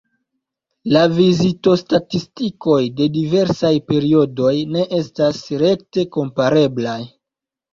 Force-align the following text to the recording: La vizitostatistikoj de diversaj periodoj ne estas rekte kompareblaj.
La 0.95 1.01
vizitostatistikoj 1.17 2.79
de 3.01 3.07
diversaj 3.19 3.71
periodoj 3.91 4.55
ne 4.77 4.83
estas 5.03 5.43
rekte 5.67 6.09
kompareblaj. 6.17 6.99